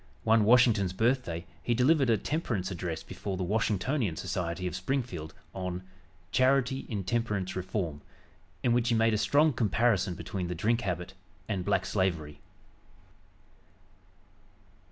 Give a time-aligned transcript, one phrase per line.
[0.23, 5.83] One Washington's birthday he delivered a temperance address before the Washingtonian Society of Springfield, on
[6.31, 8.01] "Charity in Temperance Reform,"
[8.63, 11.13] in which he made a strong comparison between the drink habit
[11.47, 12.39] and black slavery.